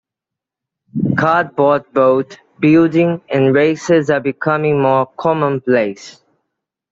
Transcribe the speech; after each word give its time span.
Cardboard 1.15 1.93
boat 1.93 2.39
building 2.59 3.21
and 3.29 3.53
races 3.53 4.09
are 4.09 4.19
becoming 4.19 4.81
more 4.81 5.05
commonplace. 5.05 6.23